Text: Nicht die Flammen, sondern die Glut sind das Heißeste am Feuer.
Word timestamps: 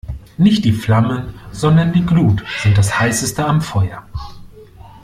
Nicht 0.39 0.65
die 0.65 0.71
Flammen, 0.71 1.35
sondern 1.51 1.93
die 1.93 2.03
Glut 2.03 2.43
sind 2.63 2.75
das 2.75 2.99
Heißeste 2.99 3.45
am 3.45 3.61
Feuer. 3.61 4.03